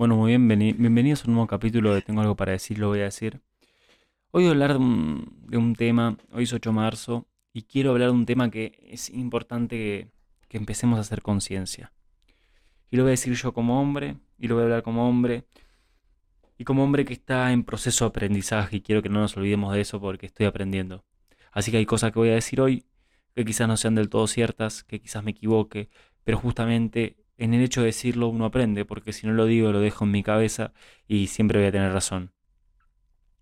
[0.00, 3.00] Bueno, muy bien, bienvenidos a un nuevo capítulo de Tengo algo para decir, lo voy
[3.00, 3.42] a decir.
[4.30, 8.08] Hoy voy a hablar de un, tema, hoy es 8 de marzo, y quiero hablar
[8.08, 10.10] de un tema que es importante
[10.48, 11.92] que, empecemos a hacer conciencia.
[12.90, 15.44] Y lo voy a decir yo como hombre, y lo voy a hablar como hombre,
[16.56, 19.74] y como hombre que está en proceso de aprendizaje, y quiero que no nos olvidemos
[19.74, 21.04] de eso porque estoy aprendiendo.
[21.52, 22.86] Así que hay cosas que voy a decir hoy
[23.34, 25.90] que quizás no sean del todo ciertas, que quizás me equivoque,
[26.24, 29.80] pero justamente en el hecho de decirlo uno aprende, porque si no lo digo lo
[29.80, 30.72] dejo en mi cabeza
[31.08, 32.32] y siempre voy a tener razón.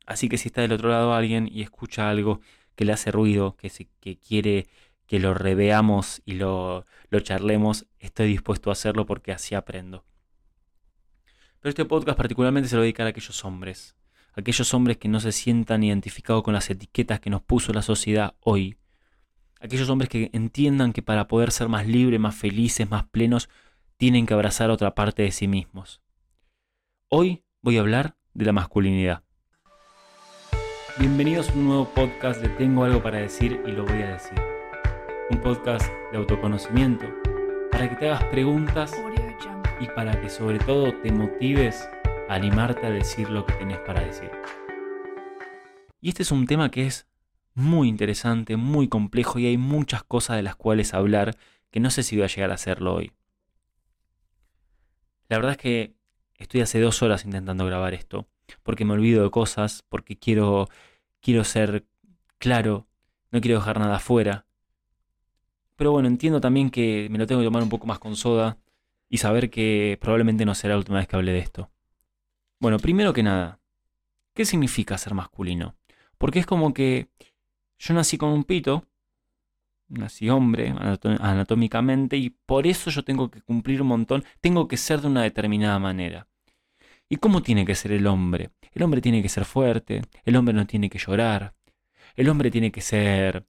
[0.07, 2.41] Así que si está del otro lado alguien y escucha algo
[2.75, 3.71] que le hace ruido, que,
[4.01, 4.69] que quiere
[5.07, 10.05] que lo reveamos y lo, lo charlemos, estoy dispuesto a hacerlo porque así aprendo.
[11.61, 13.97] Pero este podcast particularmente se lo dedicar a aquellos hombres,
[14.35, 18.35] aquellos hombres que no se sientan identificados con las etiquetas que nos puso la sociedad
[18.41, 18.77] hoy,
[19.61, 23.49] aquellos hombres que entiendan que para poder ser más libres, más felices, más plenos,
[23.99, 26.01] tienen que abrazar otra parte de sí mismos.
[27.09, 29.25] Hoy voy a hablar de la masculinidad.
[31.01, 34.41] Bienvenidos a un nuevo podcast de Tengo algo para decir y lo voy a decir.
[35.31, 37.07] Un podcast de autoconocimiento
[37.73, 38.95] para que te hagas preguntas
[39.81, 41.89] y para que sobre todo te motives
[42.29, 44.31] a animarte a decir lo que tenés para decir.
[46.01, 47.09] Y este es un tema que es
[47.55, 51.37] muy interesante, muy complejo y hay muchas cosas de las cuales hablar
[51.73, 53.13] que no sé si voy a llegar a hacerlo hoy.
[55.29, 55.95] La verdad es que
[56.37, 58.29] estoy hace dos horas intentando grabar esto,
[58.63, 60.69] porque me olvido de cosas, porque quiero,
[61.21, 61.85] quiero ser
[62.39, 62.87] claro,
[63.31, 64.47] no quiero dejar nada afuera.
[65.77, 68.59] Pero bueno, entiendo también que me lo tengo que tomar un poco más con soda
[69.09, 71.71] y saber que probablemente no será la última vez que hable de esto.
[72.59, 73.61] Bueno, primero que nada,
[74.35, 75.77] ¿qué significa ser masculino?
[76.17, 77.09] Porque es como que
[77.79, 78.85] yo nací con un pito,
[79.89, 80.75] nací hombre
[81.21, 85.23] anatómicamente y por eso yo tengo que cumplir un montón, tengo que ser de una
[85.23, 86.29] determinada manera.
[87.09, 88.51] ¿Y cómo tiene que ser el hombre?
[88.73, 91.55] El hombre tiene que ser fuerte, el hombre no tiene que llorar,
[92.17, 93.47] el hombre tiene que ser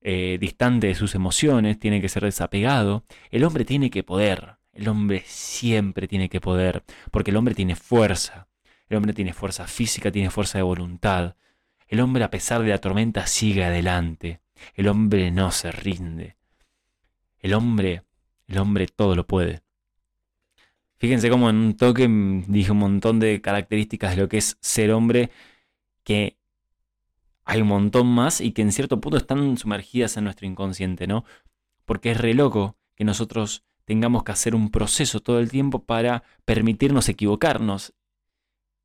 [0.00, 4.88] eh, distante de sus emociones, tiene que ser desapegado, el hombre tiene que poder, el
[4.88, 8.48] hombre siempre tiene que poder, porque el hombre tiene fuerza,
[8.88, 11.36] el hombre tiene fuerza física, tiene fuerza de voluntad,
[11.86, 14.41] el hombre a pesar de la tormenta sigue adelante.
[14.74, 16.36] El hombre no se rinde.
[17.38, 18.04] El hombre,
[18.46, 19.62] el hombre todo lo puede.
[20.98, 22.08] Fíjense cómo en un toque
[22.46, 25.30] dije un montón de características de lo que es ser hombre
[26.04, 26.38] que
[27.44, 31.24] hay un montón más y que en cierto punto están sumergidas en nuestro inconsciente, ¿no?
[31.84, 36.22] Porque es re loco que nosotros tengamos que hacer un proceso todo el tiempo para
[36.44, 37.94] permitirnos equivocarnos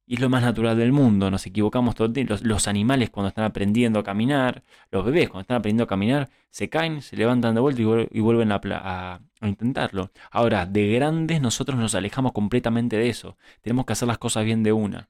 [0.10, 2.34] y es lo más natural del mundo, nos equivocamos todo el tiempo.
[2.42, 6.70] Los, animales cuando están aprendiendo a caminar, los bebés cuando están aprendiendo a caminar, se
[6.70, 10.12] caen, se levantan de vuelta y, vuelven a, intentarlo.
[10.32, 13.38] Ahora, de grandes nosotros nos alejamos completamente de eso.
[13.62, 15.10] Tenemos que hacer las cosas bien de una.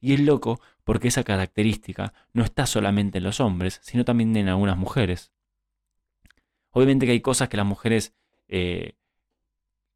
[0.00, 4.48] Y es loco porque esa característica no está solamente en los hombres, sino también en
[4.48, 5.32] algunas mujeres.
[6.70, 8.14] Obviamente que hay cosas que las mujeres
[8.46, 8.94] eh,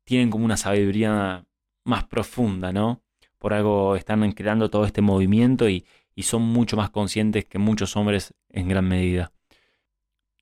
[0.02, 1.46] tienen como una sabiduría
[1.84, 3.03] más profunda, ¿no?
[3.44, 5.84] Por algo están creando todo este movimiento y,
[6.22, 9.32] son mucho más conscientes que muchos hombres en gran medida.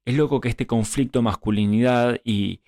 [0.05, 2.61] Es loco que este conflicto masculinidad y,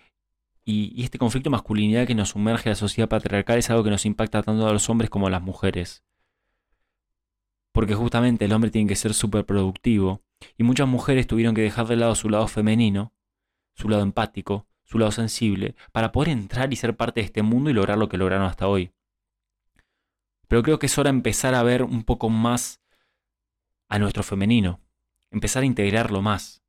[0.67, 4.43] este conflicto masculinidad que nos sumerge a la sociedad patriarcal es algo que nos impacta
[4.43, 6.03] tanto a los hombres como a las mujeres.
[7.71, 10.21] Porque justamente el hombre tiene que ser súper productivo
[10.59, 13.13] y muchas mujeres tuvieron que dejar de lado su lado femenino,
[13.77, 17.71] su lado empático, su lado sensible, para poder entrar y ser parte de este mundo
[17.71, 18.91] y lograr lo que lograron hasta hoy.
[20.49, 22.81] Pero creo que es hora de empezar a ver un poco más
[23.89, 24.81] a nuestro femenino,
[25.31, 26.63] empezar a integrarlo más.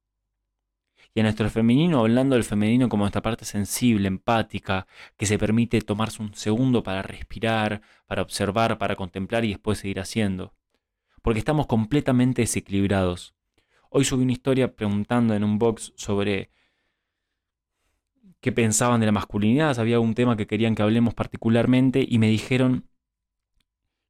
[1.13, 5.79] Y a nuestro femenino, hablando del femenino como nuestra parte sensible, empática, que se permite
[5.81, 10.53] tomarse un segundo para respirar, para observar, para contemplar y después seguir haciendo.
[11.21, 13.33] Porque estamos completamente desequilibrados.
[13.89, 16.51] Hoy subí una historia preguntando en un box sobre
[18.41, 22.27] qué pensaban de la masculinidad, había un tema que querían que hablemos particularmente y me
[22.27, 22.89] dijeron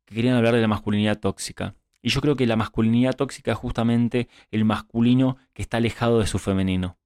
[0.06, 1.76] que querían hablar de la masculinidad tóxica.
[2.02, 6.28] Y yo creo que la masculinidad tóxica es justamente el masculino que está alejado de
[6.28, 6.98] su femenino.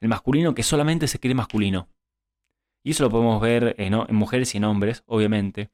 [0.00, 1.88] El masculino que solamente se cree masculino.
[2.82, 5.70] Y eso lo podemos ver en, mujeres y en hombres, obviamente.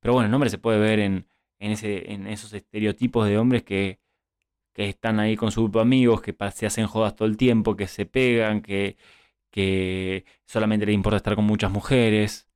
[0.00, 1.26] Pero bueno, en hombres se puede ver en,
[1.58, 3.98] en esos estereotipos de hombres que,
[4.76, 7.76] que están ahí con su grupo de amigos, que se hacen jodas todo el tiempo,
[7.76, 8.98] que se pegan, que,
[9.50, 12.46] que solamente les importa estar con muchas mujeres,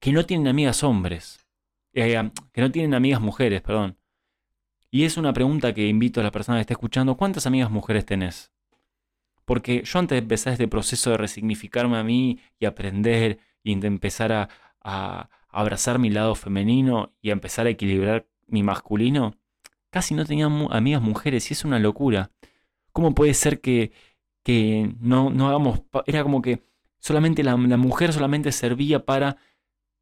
[0.00, 1.47] que no tienen amigas hombres.
[1.92, 3.98] Eh, que no tienen amigas mujeres, perdón.
[4.90, 8.06] Y es una pregunta que invito a la persona que está escuchando, ¿cuántas amigas mujeres
[8.06, 8.52] tenés?
[9.44, 14.32] Porque yo antes de empezar este proceso de resignificarme a mí y aprender y empezar
[14.32, 19.34] a, abrazar mi lado femenino y a empezar a equilibrar mi masculino,
[19.90, 22.30] casi no tenía amigas mujeres y es una locura.
[22.92, 23.92] ¿Cómo puede ser que,
[24.42, 25.82] que no, no hagamos...
[26.06, 26.62] Era como que
[26.98, 29.36] solamente la, mujer solamente servía para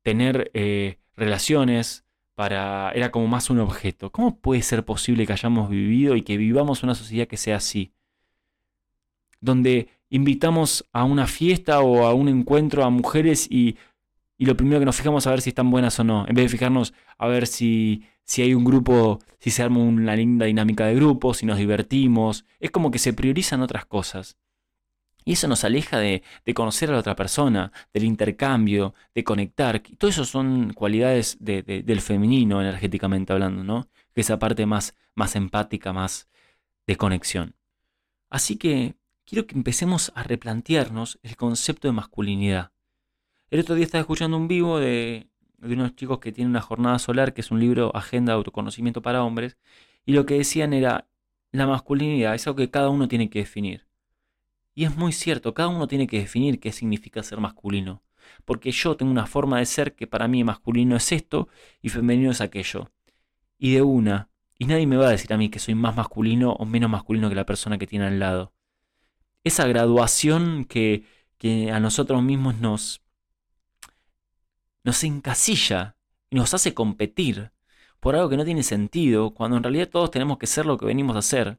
[0.03, 4.13] tener eh, relaciones, para, era como más un objeto.
[4.13, 7.93] ¿Cómo puede ser posible que hayamos vivido y que vivamos una sociedad que sea así?
[9.41, 13.77] Donde invitamos a una fiesta o a un encuentro a mujeres y,
[14.37, 16.35] y lo primero que nos fijamos es a ver si están buenas o no, en
[16.35, 20.45] vez de fijarnos a ver si, si hay un grupo, si se arma una linda
[20.45, 22.45] dinámica de grupo, si nos divertimos.
[22.61, 24.37] Es como que se priorizan otras cosas.
[25.27, 26.23] Y eso nos aleja de,
[26.55, 29.83] conocer a la otra persona, del intercambio, de conectar.
[29.99, 33.89] Todo eso son cualidades del femenino energéticamente hablando, ¿no?
[34.15, 36.29] Que esa parte más, más empática, más
[36.87, 37.57] de conexión.
[38.31, 38.95] Así que
[39.25, 42.71] quiero que empecemos a replantearnos el concepto de masculinidad.
[43.51, 45.29] El otro día estaba escuchando un vivo de,
[45.59, 49.03] de unos chicos que tienen una jornada solar, que es un libro Agenda de Autoconocimiento
[49.03, 49.57] para Hombres,
[50.05, 51.09] y lo que decían era,
[51.51, 53.87] la masculinidad es algo que cada uno tiene que definir.
[54.77, 58.03] Y es muy cierto, cada uno tiene que definir qué significa ser masculino.
[58.45, 61.49] Porque yo tengo una forma de ser que para mí masculino es esto
[61.81, 62.93] y femenino es aquello.
[63.59, 64.29] Y de una.
[64.59, 67.31] Y nadie me va a decir a mí que soy más masculino o menos masculino
[67.31, 68.53] que la persona que tiene al lado.
[69.45, 71.07] Esa graduación que,
[71.39, 73.01] que a nosotros mismos nos,
[74.85, 75.97] nos encasilla
[76.31, 77.51] nos hace competir
[77.99, 80.85] por algo que no tiene sentido, cuando en realidad todos tenemos que ser lo que
[80.85, 81.59] venimos a ser.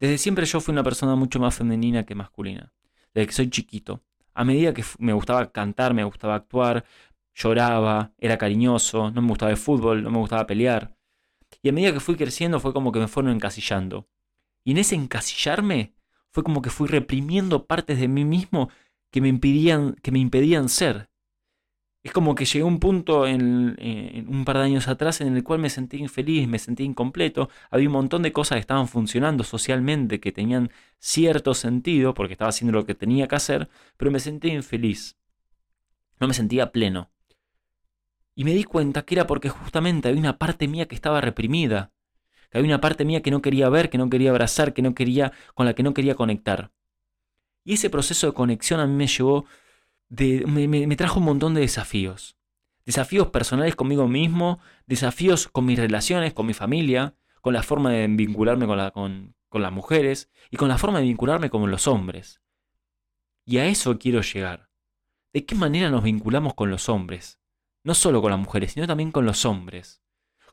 [0.00, 2.72] Desde siempre yo fui una persona mucho más femenina que masculina,
[3.12, 4.02] desde que soy chiquito.
[4.32, 6.86] A medida que me gustaba cantar, me gustaba actuar,
[7.34, 10.96] lloraba, era cariñoso, no me gustaba el fútbol, no me gustaba pelear.
[11.62, 14.08] Y a medida que fui creciendo fue como que me fueron encasillando.
[14.64, 15.92] Y en ese encasillarme
[16.30, 18.70] fue como que fui reprimiendo partes de mí mismo
[19.10, 21.09] que me impedían, que me impedían ser.
[22.02, 23.76] Es como que llegué a un punto en,
[24.26, 27.50] un par de años atrás en el cual me sentí infeliz, me sentí incompleto.
[27.70, 32.48] Había un montón de cosas que estaban funcionando socialmente, que tenían cierto sentido, porque estaba
[32.48, 33.68] haciendo lo que tenía que hacer,
[33.98, 35.18] pero me sentí infeliz.
[36.18, 37.10] No me sentía pleno.
[38.34, 41.92] Y me di cuenta que era porque justamente había una parte mía que estaba reprimida.
[42.50, 44.94] Que había una parte mía que no quería ver, que no quería abrazar, que no
[44.94, 46.72] quería, con la que no quería conectar.
[47.62, 49.44] Y ese proceso de conexión a mí me llevó
[50.10, 52.36] me, trajo un montón de desafíos.
[52.84, 58.06] Desafíos personales conmigo mismo, desafíos con mis relaciones, con mi familia, con la forma de
[58.08, 62.40] vincularme con, con las mujeres y con la forma de vincularme con los hombres.
[63.44, 64.68] Y a eso quiero llegar.
[65.32, 67.38] ¿De qué manera nos vinculamos con los hombres?
[67.84, 70.02] No solo con las mujeres, sino también con los hombres.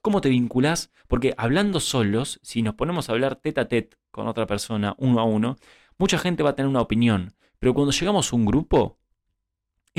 [0.02, 0.92] ¿Cómo te vinculás?
[1.08, 5.20] Porque hablando solos, si nos ponemos a hablar tete a tete con otra persona, uno
[5.20, 5.58] a uno,
[5.98, 7.34] mucha gente va a tener una opinión.
[7.60, 9.00] Pero cuando llegamos a un grupo,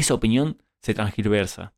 [0.00, 1.74] esa opinión se transgiversa.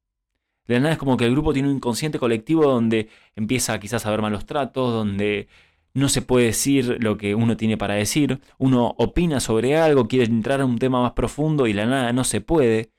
[0.67, 4.05] De la nada es como que el grupo tiene un inconsciente colectivo donde empieza quizás
[4.05, 5.49] a haber malos tratos, donde
[5.95, 10.27] no se puede decir lo que uno tiene para decir, uno opina sobre algo, quiere
[10.27, 12.93] entrar a un tema más profundo y la nada no se puede.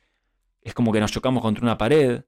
[0.61, 2.23] Es como que nos chocamos contra una pared.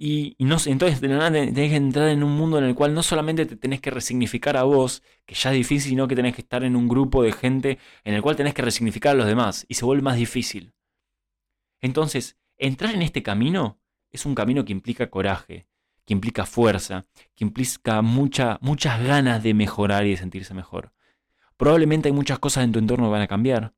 [0.00, 2.94] Y, no, entonces de la nada tenés que entrar en un mundo en el cual
[2.94, 6.34] no solamente te tenés que resignificar a vos, que ya es difícil, sino que tenés
[6.34, 9.26] que estar en un grupo de gente en el cual tenés que resignificar a los
[9.26, 10.72] demás y se vuelve más difícil.
[11.80, 13.78] Entonces, entrar en este camino
[14.10, 15.66] es un camino que implica coraje,
[16.04, 20.92] que implica fuerza, que implica mucha, muchas ganas de mejorar y de sentirse mejor.
[21.56, 23.74] Probablemente hay muchas cosas en tu entorno que van a cambiar,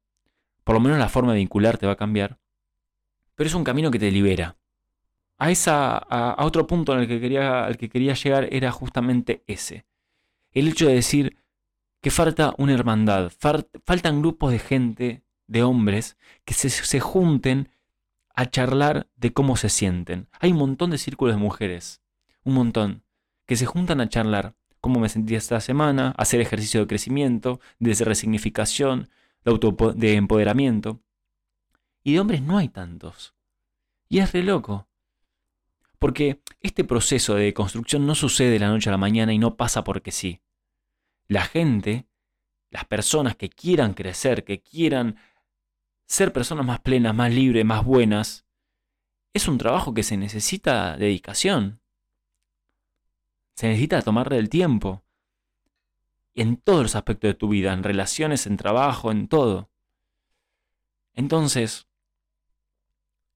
[0.65, 2.39] por lo menos la forma de vincularte va a cambiar,
[3.35, 4.57] pero es un camino que te libera.
[5.39, 9.87] A, esa, a, otro punto que quería, al que quería llegar era justamente ese.
[10.53, 11.39] El hecho de decir
[12.03, 13.33] que falta una hermandad,
[13.85, 17.71] faltan grupos de gente, de hombres, que se, se junten
[18.35, 20.29] a charlar de cómo se sienten.
[20.39, 22.03] Hay un montón de círculos de mujeres,
[22.45, 23.05] un montón,
[23.47, 27.95] que se juntan a charlar cómo me sentí esta semana, hacer ejercicio de crecimiento, de
[27.95, 29.11] resignificación,
[29.45, 31.03] de, empoderamiento.
[32.03, 33.35] Y de hombres no hay tantos.
[34.09, 34.89] Y es re loco.
[35.99, 39.57] Porque este proceso de construcción no sucede de la noche a la mañana y no
[39.57, 40.41] pasa porque sí.
[41.29, 42.07] La gente,
[42.71, 45.17] las personas que quieran crecer, que quieran
[46.11, 48.45] ser personas más plenas, más libres, más buenas,
[49.33, 51.81] es un trabajo que se necesita dedicación.
[53.55, 55.05] Se necesita tomarle el tiempo.
[56.35, 59.71] En todos los aspectos de tu vida, en relaciones, en trabajo, en todo.
[61.15, 61.87] Entonces,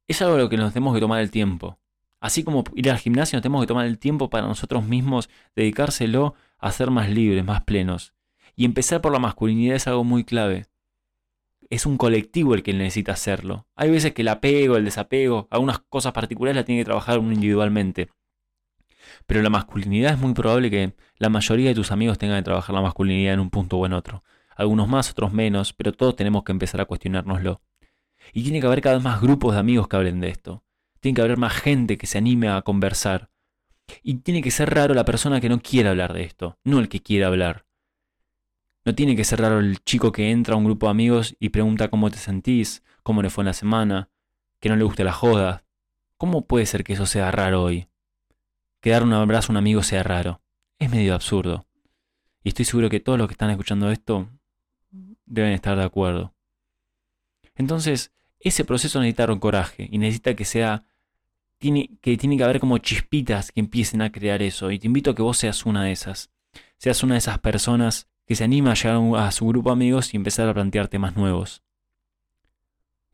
[0.09, 1.79] es algo a lo que nos tenemos que tomar el tiempo.
[2.19, 6.35] Así como ir al gimnasio, nos tenemos que tomar el tiempo para nosotros mismos, dedicárselo
[6.59, 8.15] a ser más libres, más plenos.
[8.57, 10.67] Y empezar por la masculinidad es algo muy clave.
[11.71, 13.67] Es un colectivo el que necesita hacerlo.
[13.77, 17.33] Hay veces que el apego, el desapego, algunas cosas particulares la tiene que trabajar uno
[17.33, 18.09] individualmente.
[19.27, 22.75] Pero la masculinidad es muy probable que la mayoría de tus amigos tengan que trabajar
[22.75, 24.23] la masculinidad en un punto o en otro.
[24.57, 27.61] Algunos más, otros menos, pero todos tenemos que empezar a cuestionárnoslo.
[28.33, 30.65] Y tiene que haber cada vez más grupos de amigos que hablen de esto.
[31.01, 33.31] Tiene que haber más gente que se anime a conversar.
[34.03, 36.89] Y tiene que ser raro la persona que no quiera hablar de esto, no el
[36.89, 37.67] que quiera hablar.
[38.85, 41.49] No tiene que ser raro el chico que entra a un grupo de amigos y
[41.49, 44.11] pregunta cómo te sentís, cómo le fue en la semana,
[44.61, 45.65] que no le guste la joda.
[46.19, 47.89] ¿Cómo puede ser que eso sea raro hoy?
[48.81, 50.43] Que dar un abrazo a un amigo sea raro.
[50.79, 51.67] Es medio absurdo.
[52.43, 54.29] Y estoy seguro que todos los que están escuchando esto
[55.25, 56.35] deben estar de acuerdo.
[57.55, 60.85] Entonces, ese proceso necesita un coraje y necesita que sea
[61.59, 64.71] tiene, que tiene que haber como chispitas que empiecen a crear eso.
[64.71, 66.31] Y te invito a que vos seas una de esas.
[66.77, 70.15] Seas una de esas personas que se anima a llegar a su grupo de amigos
[70.15, 71.63] y empezar a plantear temas nuevos.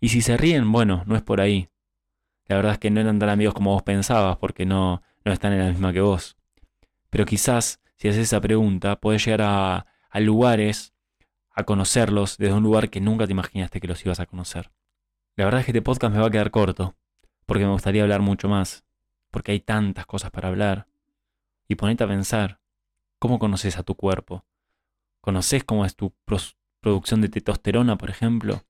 [0.01, 1.69] Y si se ríen, bueno, no es por ahí.
[2.47, 5.53] La verdad es que no eran tan amigos como vos pensabas, porque no, no están
[5.53, 6.37] en la misma que vos.
[7.11, 10.95] Pero quizás, si haces esa pregunta, podés llegar a, a lugares,
[11.51, 14.71] a conocerlos desde un lugar que nunca te imaginaste que los ibas a conocer.
[15.37, 16.97] La verdad es que este podcast me va a quedar corto,
[17.47, 18.85] porque me gustaría hablar mucho más,
[19.31, 20.87] porque hay tantas cosas para hablar.
[21.69, 22.61] Y ponete a pensar,
[23.19, 24.45] ¿cómo conoces a tu cuerpo?
[25.21, 26.15] ¿Conoces cómo es tu
[26.81, 28.65] producción de testosterona, por ejemplo?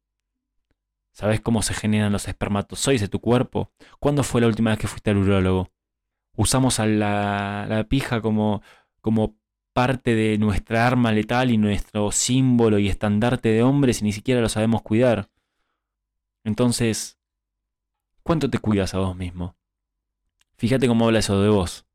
[1.13, 3.73] ¿Sabes cómo se generan los espermatozoides de tu cuerpo?
[3.99, 5.71] ¿Cuándo fue la última vez que fuiste al urólogo?
[6.37, 8.63] Usamos a la, la pija como,
[9.01, 9.37] como
[9.73, 14.41] parte de nuestra arma letal y nuestro símbolo y estandarte de hombres y ni siquiera
[14.41, 15.29] lo sabemos cuidar.
[16.45, 17.19] Entonces,
[18.23, 19.57] ¿cuánto te cuidas a vos mismo?
[20.57, 21.87] Fíjate cómo habla eso de vos.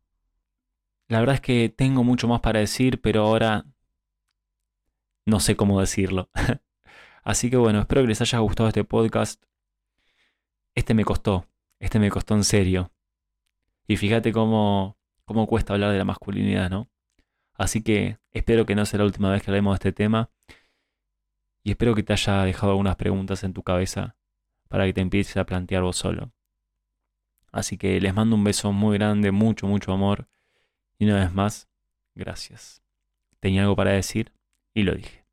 [1.07, 3.65] La verdad es que tengo mucho más para decir, pero ahora
[5.25, 6.29] no sé cómo decirlo.
[7.23, 9.43] Así que bueno, espero que les haya gustado este podcast.
[10.75, 11.47] Este me costó,
[11.79, 12.91] este me costó en serio.
[13.87, 16.89] Y fíjate cómo, cómo cuesta hablar de la masculinidad, ¿no?
[17.55, 20.29] Así que espero que no sea la última vez que hablemos de este tema.
[21.63, 24.15] Y espero que te haya dejado algunas preguntas en tu cabeza
[24.67, 26.31] para que te empieces a plantear vos solo.
[27.51, 30.27] Así que les mando un beso muy grande, mucho, mucho amor.
[30.99, 31.69] Y una vez más,
[32.13, 32.83] gracias.
[33.39, 34.34] ¿Tenía algo para decir?
[34.75, 35.24] Y lo dije.